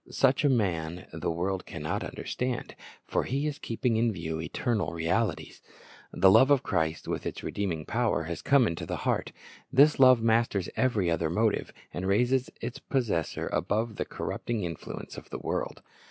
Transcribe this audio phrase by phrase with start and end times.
[0.09, 2.73] Such a man the world can not understand;
[3.05, 5.61] for he is keeping in view eternal realities.
[6.11, 9.31] The love of Christ with its redeeming power has come into the heart.
[9.71, 15.29] This love masters every other motive, and raises its possessor above the corrupting influence of
[15.29, 15.83] the world.